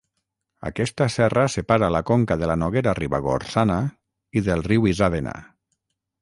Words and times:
Aquesta 0.69 1.05
serra 1.15 1.43
separa 1.55 1.89
la 1.95 2.01
conca 2.11 2.37
de 2.43 2.49
la 2.53 2.55
Noguera 2.63 2.95
Ribagorçana 3.01 3.77
i 4.41 4.45
del 4.49 4.65
riu 4.71 4.89
Isàvena. 4.95 5.37